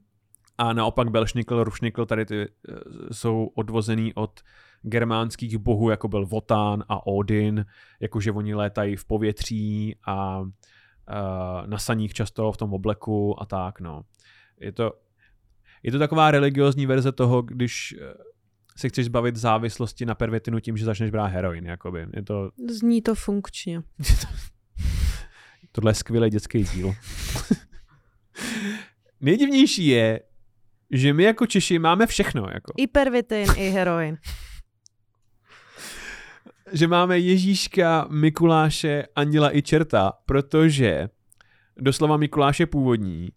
[0.60, 2.74] A naopak Belšnikl, Rušnikl tady ty, eh,
[3.14, 4.40] jsou odvozený od
[4.82, 7.66] germánských bohů, jako byl Votán a Odin,
[8.00, 10.42] jakože oni létají v povětří a, a
[11.66, 14.02] na saních často v tom obleku a tak, no.
[14.60, 14.92] Je to,
[15.82, 18.14] je to taková religiozní verze toho, když eh,
[18.76, 21.66] se chceš zbavit závislosti na pervitinu tím, že začneš brát heroin.
[21.66, 22.06] Jakoby.
[22.14, 23.82] Je to, Zní to funkčně.
[25.72, 26.94] tohle je skvělý dětský díl.
[29.20, 30.20] Nejdivnější je,
[30.90, 32.46] že my jako Češi máme všechno.
[32.55, 32.72] Jako.
[32.76, 34.18] I pervitin, i heroin.
[36.72, 41.09] Že máme Ježíška, Mikuláše, Anděla i Čerta, protože
[41.76, 43.29] doslova Mikuláš je původní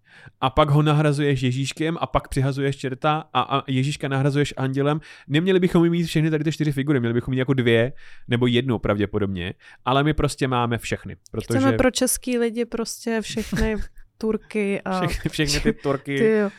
[0.41, 4.99] a pak ho nahrazuješ Ježíškem a pak přihazuješ čerta a, a Ježíška nahrazuješ andělem.
[5.27, 7.93] Neměli bychom mít všechny tady ty čtyři figury, měli bychom mít jako dvě
[8.27, 9.53] nebo jednu pravděpodobně,
[9.85, 11.15] ale my prostě máme všechny.
[11.31, 13.75] Protože Chceme pro český lidi prostě všechny
[14.17, 15.07] Turky a...
[15.07, 16.17] všechny, všechny ty Turky.
[16.17, 16.49] Ty jo.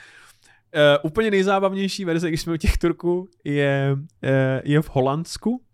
[0.74, 4.00] Uh, úplně nejzábavnější verze, když jsme u těch Turků, je, uh,
[4.64, 5.64] je v Holandsku,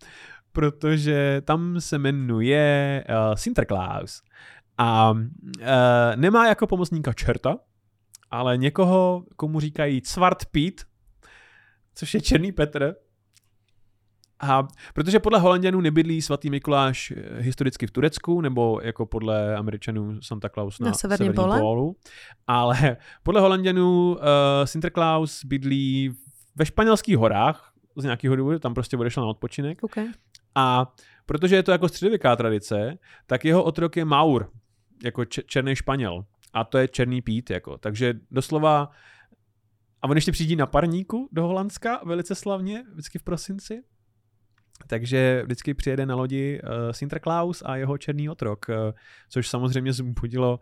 [0.52, 4.22] protože tam se jmenuje uh, Sinterklaas.
[4.78, 5.18] A uh,
[6.16, 7.58] nemá jako pomocníka čerta,
[8.30, 10.82] ale někoho, komu říkají Svart Pít,
[11.94, 12.94] což je Černý Petr.
[14.40, 20.22] A protože podle Holanděnů nebydlí svatý Mikuláš eh, historicky v Turecku, nebo jako podle Američanů
[20.22, 21.60] Santa Claus na, Na severním severním pole.
[21.60, 21.96] pólu,
[22.46, 24.18] ale podle Holanděnů uh,
[24.64, 26.14] Sinterklaus bydlí
[26.56, 29.82] ve španělských horách z nějakého důvodu, tam prostě odešel na odpočinek.
[29.82, 30.06] Okay.
[30.54, 30.94] A
[31.26, 34.50] protože je to jako středověká tradice, tak jeho otrok je Maur,
[35.04, 36.24] jako černý Španěl.
[36.52, 37.78] A to je černý pít, jako.
[37.78, 38.90] Takže doslova...
[40.02, 43.82] A on ještě přijde na parníku do Holandska velice slavně, vždycky v prosinci.
[44.86, 48.74] Takže vždycky přijede na lodi uh, Sinterklaus a jeho černý otrok, uh,
[49.28, 50.60] což samozřejmě zbudilo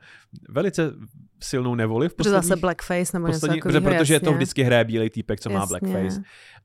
[0.48, 0.92] velice
[1.40, 4.36] silnou nevoli v Protože posledních, zase blackface nebo něco takového, protože, protože to jasně.
[4.36, 5.78] vždycky hraje bílej týpek, co má Jasně.
[5.78, 6.22] blackface.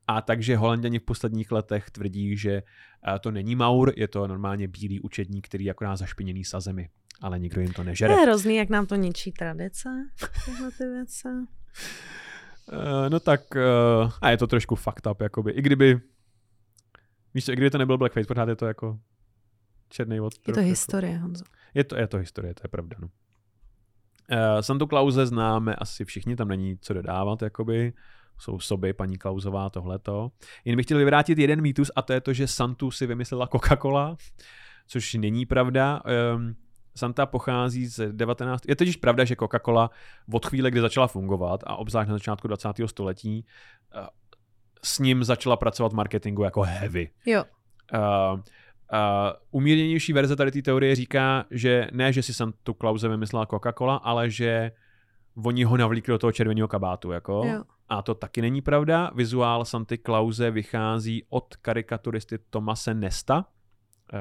[0.08, 2.52] A takže holanděni v posledních letech tvrdí, že
[3.16, 6.90] eh, to není Maur, je to normálně bílý učedník, který je akorát zašpiněný sazemi.
[7.22, 8.14] Ale nikdo jim to To nežere.
[8.14, 9.90] je hrozný, jak nám to ničí tradice,
[10.46, 11.28] tyhle ty věci.
[12.72, 15.52] Uh, no tak, uh, a je to trošku fucked up, jakoby.
[15.52, 16.00] I kdyby,
[17.34, 19.00] víš i kdyby to nebyl blackface, pořád je to jako
[19.90, 21.44] černý od Je to historie, Honzo.
[21.74, 23.10] Je to, je to historie, to je pravda, no.
[24.32, 27.94] Uh, Santu Klauze známe asi všichni, tam není co dodávat, jakoby.
[28.38, 30.32] Jsou soby, paní Klauzová, tohleto.
[30.66, 34.16] Jen bych chtěl vyvrátit jeden mýtus a to je to, že Santu si vymyslela Coca-Cola,
[34.88, 36.02] což není pravda.
[36.36, 36.56] Um,
[36.96, 38.64] Santa pochází z 19.
[38.68, 39.90] Je totiž pravda, že Coca-Cola
[40.32, 42.70] od chvíle, kdy začala fungovat a obzvlášť na začátku 20.
[42.86, 43.46] století,
[43.96, 44.08] uh,
[44.84, 47.10] s ním začala pracovat v marketingu jako heavy.
[47.26, 47.44] Jo,
[47.94, 48.00] Uh,
[48.40, 48.40] uh,
[49.52, 54.30] umírněnější verze tady té teorie říká, že ne, že si Santu Clause vymyslela Coca-Cola, ale
[54.30, 54.72] že
[55.46, 57.12] oni ho navlíkli do toho červeného kabátu.
[57.12, 57.44] Jako.
[57.46, 57.64] jo.
[57.90, 59.12] A to taky není pravda.
[59.16, 63.38] Vizuál Santy Clause vychází od karikaturisty Tomase Nesta,
[64.14, 64.20] uh,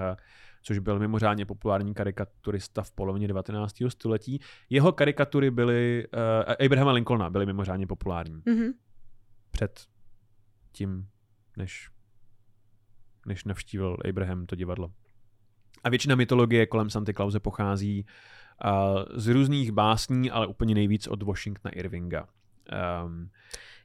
[0.63, 3.75] což byl mimořádně populární karikaturista v polovině 19.
[3.89, 4.41] století.
[4.71, 6.07] Jeho karikatury byly,
[6.47, 8.71] uh, Abrahama Lincolna byly mimořádně populární Mhm.
[9.51, 9.81] před
[10.73, 11.09] tím,
[11.57, 11.91] než,
[13.27, 14.93] než navštívil Abraham to divadlo.
[15.85, 18.07] A většina mytologie kolem Santy Clause pochází
[18.65, 22.29] uh, z různých básní, ale úplně nejvíc od Washingtona Irvinga.
[23.05, 23.31] Um,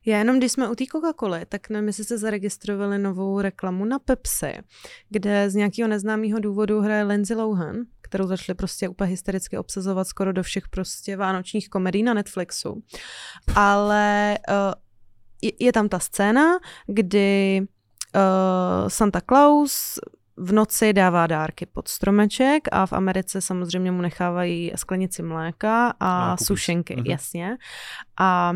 [0.06, 4.00] Já jenom, když jsme u té Coca-Coly, tak nevím, jestli jste zaregistrovali novou reklamu na
[4.00, 4.54] Pepsi,
[5.10, 10.34] kde z nějakého neznámého důvodu hraje Lindsay Lohan, kterou začali prostě úplně hystericky obsazovat skoro
[10.34, 12.84] do všech prostě vánočních komedí na Netflixu.
[13.56, 14.74] Ale uh,
[15.42, 16.44] je, je tam ta scéna,
[16.88, 17.62] kdy
[18.16, 20.00] uh, Santa Claus
[20.38, 26.32] v noci dává dárky pod stromeček a v Americe samozřejmě mu nechávají sklenici mléka a,
[26.34, 27.06] A sušenky, Mhm.
[27.06, 27.58] jasně.
[28.20, 28.54] A,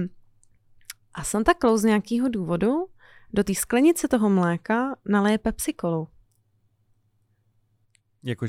[1.14, 2.86] a Santa Claus z nějakého důvodu
[3.34, 6.08] do té sklenice toho mléka naleje Pepsi Colu.
[8.24, 8.46] jako,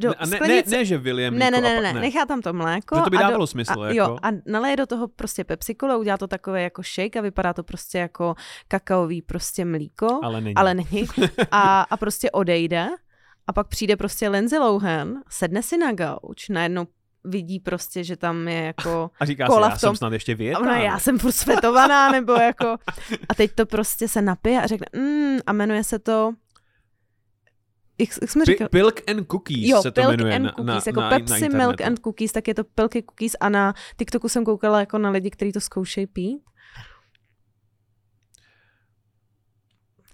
[0.00, 0.76] Do a ne, ne, sklenice...
[0.76, 2.96] ne, že William ne, ne, ne, ne, ne, nechá tam to mléko.
[2.96, 3.96] Že to by dávalo do, smysl, a, jako.
[3.96, 7.52] Jo, a naleje do toho prostě Pepsi Colu, udělá to takové jako shake a vypadá
[7.52, 8.34] to prostě jako
[8.68, 10.54] kakaový prostě mlíko, ale není.
[10.56, 11.08] ale není.
[11.50, 12.88] A, a prostě odejde
[13.46, 16.86] a pak přijde prostě Lindsay Lohan, sedne si na gauč, najednou
[17.24, 20.12] vidí prostě, že tam je jako a říká kola si, já v tom- jsem snad
[20.12, 20.60] ještě a větá.
[20.60, 22.76] ona, já jsem furt svetovaná, nebo jako
[23.28, 26.32] a teď to prostě se napije a řekne mm, a jmenuje se to
[28.00, 28.68] jak, jak jsme říkali?
[28.68, 31.48] Pilk and Cookies Jo, se to Pilk jmenuje and na, Cookies, na, jako na, Pepsi
[31.48, 34.98] na Milk and Cookies, tak je to Pilky Cookies a na TikToku jsem koukala jako
[34.98, 36.42] na lidi, kteří to zkoušejí pít.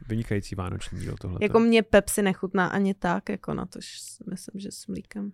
[0.08, 1.38] Vynikající vánoční díl tohle.
[1.42, 3.78] Jako mě Pepsi nechutná ani tak, jako na to
[4.30, 5.32] myslím, že s mlíkem.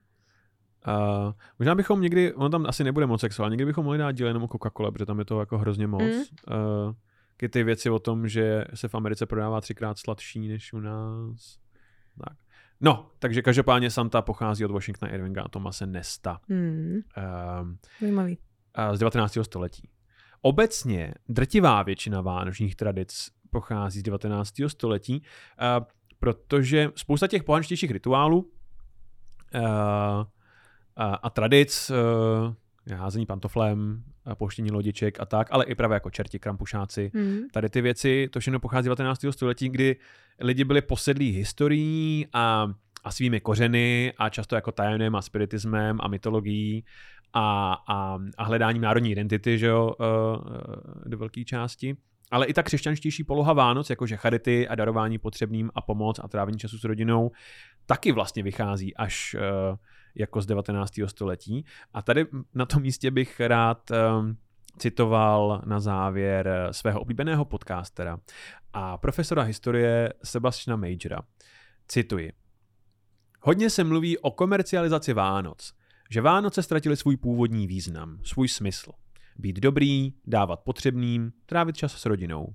[0.88, 4.26] Uh, možná bychom někdy, on tam asi nebude moc sexuální, někdy bychom mohli dát díl
[4.26, 6.02] jenom o Coca-Cola, protože tam je to jako hrozně moc.
[6.02, 6.22] Mm.
[6.88, 11.58] Uh,ky ty věci o tom, že se v Americe prodává třikrát sladší než u nás.
[12.18, 12.36] Tak.
[12.80, 17.00] No, takže každopádně Santa pochází od Washingtona Irvinga a Tomase Nesta Hmm,
[17.62, 17.78] um,
[18.94, 19.38] z 19.
[19.42, 19.88] století.
[20.42, 24.54] Obecně drtivá většina vánočních tradic pochází z 19.
[24.66, 25.86] století, uh,
[26.18, 29.60] protože spousta těch pohanštějších rituálů uh,
[30.96, 32.54] a, a tradic, uh,
[32.90, 34.02] házení pantoflem,
[34.34, 37.10] pouštění lodiček a tak, ale i právě jako čerti, krampušáci.
[37.14, 37.38] Mm.
[37.52, 39.20] Tady ty věci, to všechno pochází z 19.
[39.30, 39.96] století, kdy
[40.40, 42.72] lidi byli posedlí historií a,
[43.04, 46.84] a svými kořeny a často jako tajemným a spiritismem a mytologií
[47.32, 50.06] a, a, a hledáním národní identity, že jo, uh,
[51.06, 51.96] do velké části.
[52.30, 56.58] Ale i ta křesťanštější poloha Vánoc, jakože charity a darování potřebným a pomoc a trávení
[56.58, 57.30] času s rodinou,
[57.86, 59.76] taky vlastně vychází až uh,
[60.14, 60.92] jako z 19.
[61.06, 61.64] století.
[61.94, 64.36] A tady na tom místě bych rád um,
[64.78, 68.18] citoval na závěr svého oblíbeného podcastera
[68.72, 71.22] a profesora historie Sebastiana Majora.
[71.88, 72.32] Cituji.
[73.40, 75.72] Hodně se mluví o komercializaci Vánoc,
[76.10, 78.92] že Vánoce ztratily svůj původní význam, svůj smysl.
[79.38, 82.52] Být dobrý, dávat potřebným, trávit čas s rodinou.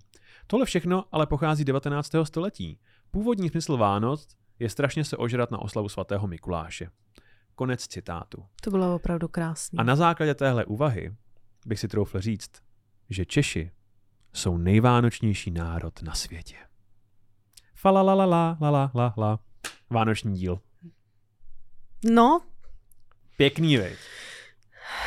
[0.47, 2.11] Tohle všechno ale pochází 19.
[2.23, 2.79] století.
[3.11, 4.27] Původní smysl Vánoc
[4.59, 6.89] je strašně se ožrat na oslavu svatého Mikuláše.
[7.57, 8.45] Konec citátu.
[8.61, 9.77] To bylo opravdu krásné.
[9.79, 11.15] A na základě téhle úvahy
[11.65, 12.51] bych si troufl říct,
[13.09, 13.71] že Češi
[14.33, 16.55] jsou nejvánočnější národ na světě.
[17.75, 19.39] Fala la la la la la la la.
[19.89, 20.59] Vánoční díl.
[22.03, 22.41] No.
[23.37, 23.95] Pěkný, vej.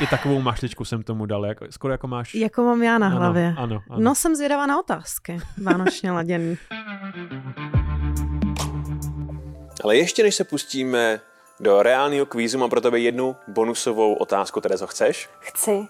[0.01, 2.35] I takovou mašličku jsem tomu dal, jako, skoro jako máš.
[2.35, 3.55] Jako mám já na ano, hlavě.
[3.59, 4.01] Ano, ano.
[4.01, 5.41] No jsem zvědavá na otázky.
[5.63, 6.59] Vánočně laděný.
[9.85, 11.21] Ale ještě než se pustíme
[11.61, 15.29] do reálného kvízu, mám pro tebe jednu bonusovou otázku, Terezo, chceš?
[15.41, 15.89] Chci.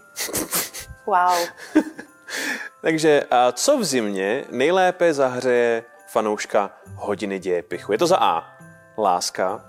[1.06, 1.38] Wow.
[2.82, 7.92] Takže a co v zimě nejlépe zahřeje fanouška hodiny dějepichu?
[7.92, 8.44] Je to za A.
[8.98, 9.64] Láska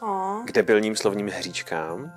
[0.00, 0.44] Oh.
[0.44, 2.12] k debilním slovním hříčkám.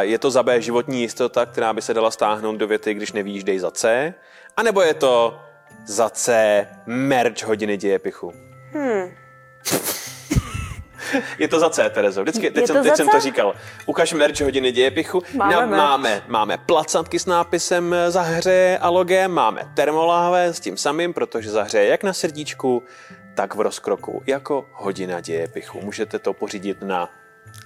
[0.00, 3.44] Je to za B životní jistota, která by se dala stáhnout do věty, když nevíš,
[3.44, 4.14] dej za C.
[4.56, 5.40] A nebo je to
[5.86, 8.32] za C merch hodiny dějepichu?
[8.72, 9.10] Hmm.
[11.38, 12.22] Je to za C, Terezo.
[12.22, 13.54] Vždycky, teď, jsem, to teď jsem to říkal.
[13.86, 15.22] Ukaž merch hodiny dějepichu.
[15.34, 15.78] Máme merch.
[15.78, 21.86] máme, máme placantky s nápisem zahřeje a logem, máme termoláhve s tím samým, protože zahřeje
[21.86, 22.82] jak na srdíčku,
[23.34, 25.80] tak v rozkroku, jako hodina dějepichu.
[25.80, 27.10] Můžete to pořídit na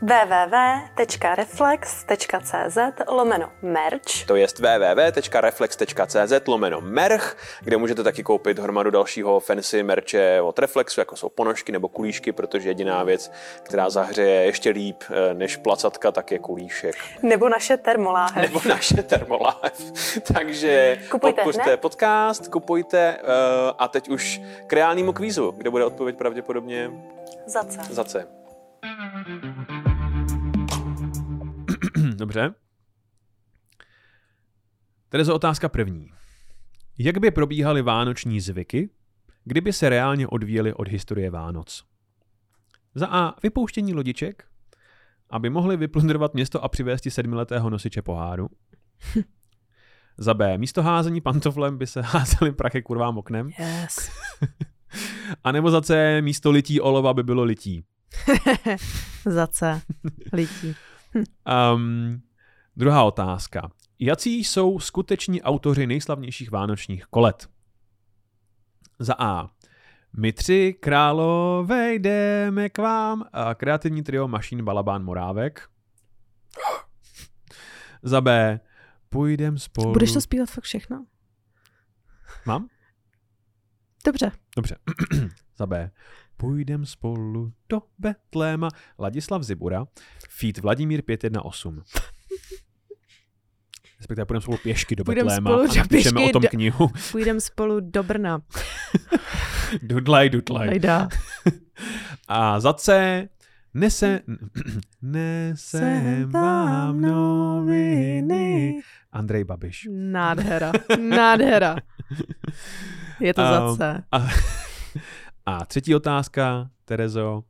[0.03, 4.27] www.reflex.cz lomeno merch.
[4.27, 11.01] to je www.reflex.cz lomeno merch, kde můžete taky koupit hromadu dalšího fancy merče od Reflexu,
[11.01, 16.13] jako jsou ponožky nebo kulíšky, protože jediná věc, která zahřeje ještě líp eh, než placatka,
[16.13, 16.95] tak je kulíšek.
[17.23, 18.43] Nebo naše termoláhev.
[18.43, 19.93] nebo naše termoláhev.
[20.35, 21.81] Takže Kupujte podpořte hned.
[21.81, 23.29] podcast, kupujte uh,
[23.79, 26.91] a teď už k reálnému kvízu, kde bude odpověď pravděpodobně
[27.47, 27.81] Za C.
[27.91, 28.27] za C.
[32.15, 32.55] Dobře.
[35.09, 36.09] Terezo, otázka první.
[36.99, 38.91] Jak by probíhaly vánoční zvyky,
[39.45, 41.85] kdyby se reálně odvíjely od historie Vánoc?
[42.95, 43.35] Za A.
[43.43, 44.45] Vypouštění lodiček,
[45.31, 48.49] aby mohli vyplundrovat město a přivést sedmiletého nosiče poháru.
[50.19, 50.59] Za B.
[50.59, 53.51] Místo házení pantoflem by se házely prachy kurvám oknem.
[53.59, 54.11] Yes.
[55.45, 56.23] A nebo za C.
[56.23, 57.85] Místo lití olova by bylo lití.
[59.25, 59.83] Za C.
[60.33, 60.75] Lití.
[61.75, 62.23] Um,
[62.77, 63.71] druhá otázka.
[63.99, 67.49] Jací jsou skuteční autoři nejslavnějších vánočních kolet?
[68.99, 69.51] Za A.
[70.17, 73.25] My tři králové jdeme k vám.
[73.33, 75.69] A kreativní trio Mašín Balabán Morávek.
[78.03, 78.61] Za B.
[79.09, 79.93] Půjdem spolu.
[79.93, 81.07] Budeš to zpívat fakt všechno?
[82.47, 82.69] Mám?
[84.05, 84.33] Dobře.
[84.57, 84.77] Dobře.
[85.57, 85.91] Za B.
[86.47, 88.69] Půjdem spolu do Betléma.
[88.99, 89.85] Ladislav Zibura.
[90.31, 91.87] Feed Vladimír 518.
[93.99, 96.49] Respektive půjdeme spolu pěšky do Půjdem Betléma spolu a do napíšeme pěšky o tom do-
[96.49, 96.89] knihu.
[97.13, 98.41] Půjdeme spolu do Brna.
[99.83, 100.69] Dudlaj, dudlaj.
[100.69, 101.09] Hejda.
[102.29, 103.29] A za C.
[103.75, 104.21] Nese,
[105.03, 108.81] nesem vám noviny.
[109.13, 109.89] Andrej Babiš.
[109.91, 110.73] Nádhera.
[111.09, 111.77] Nádhera.
[113.21, 114.03] Je to za Um, C.
[114.13, 114.29] A,
[115.47, 117.45] a třetí otázka, Terezo.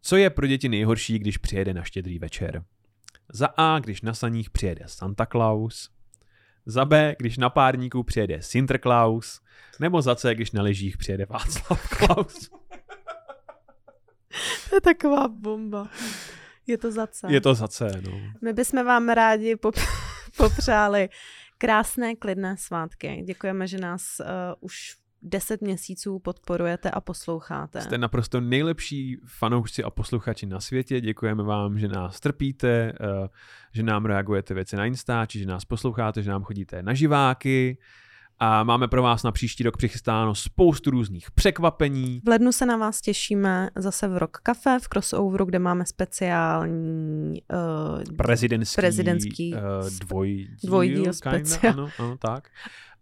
[0.00, 2.64] Co je pro děti nejhorší, když přijede na štědrý večer?
[3.32, 5.90] Za A, když na saních přijede Santa Claus.
[6.66, 9.40] Za B, když na párníku přijede Sinterklaus.
[9.80, 12.50] Nebo za C, když na lyžích přijede Václav Klaus.
[14.70, 15.88] To je taková bomba.
[16.66, 17.26] Je to za C.
[17.30, 18.20] Je to za C, no.
[18.42, 19.88] My bychom vám rádi pop-
[20.36, 21.08] popřáli
[21.58, 23.22] krásné, klidné svátky.
[23.26, 24.26] Děkujeme, že nás uh,
[24.60, 27.80] už 10 měsíců podporujete a posloucháte.
[27.80, 31.00] Jste naprosto nejlepší fanoušci a posluchači na světě.
[31.00, 33.28] Děkujeme vám, že nás trpíte, eh,
[33.72, 37.78] že nám reagujete věci na Instači, že nás posloucháte, že nám chodíte na živáky
[38.38, 42.20] A máme pro vás na příští rok přichystáno spoustu různých překvapení.
[42.24, 47.42] V lednu se na vás těšíme zase v Rock Cafe v crossoveru, kde máme speciální
[47.52, 49.60] uh, prezidentský, prezidentský uh,
[50.00, 50.46] dvojdíl.
[50.64, 51.72] dvojdíl speciál.
[51.72, 52.48] Ano, ano, tak.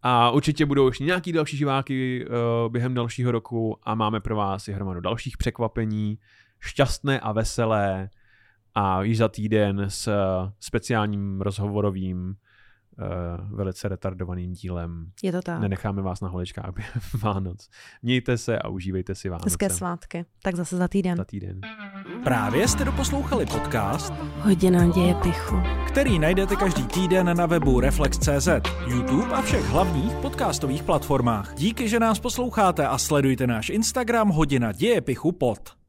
[0.03, 4.69] A určitě budou ještě nějaký další živáky uh, během dalšího roku a máme pro vás
[4.69, 6.19] i hromadu dalších překvapení.
[6.61, 8.11] Šťastné a veselé
[8.75, 12.37] a již za týden s uh, speciálním rozhovorovým
[13.01, 15.07] uh, velice retardovaným dílem.
[15.23, 15.61] Je to tak.
[15.61, 17.69] Nenecháme vás na holičkách během Vánoc.
[18.03, 19.47] Mějte se a užívejte si Vánoce.
[19.47, 20.25] Hezké svátky.
[20.43, 21.17] Tak zase za týden.
[21.17, 21.61] Za týden.
[22.25, 25.57] Právě jste doposlouchali podcast, Hodina děje pichu.
[25.89, 28.49] který najdete každý týden na webu Reflex.cz,
[28.87, 31.55] YouTube a všech hlavních podcastových platformách.
[31.55, 35.80] Díky, že nás posloucháte a sledujte náš Instagram Hodina děje pichu pod.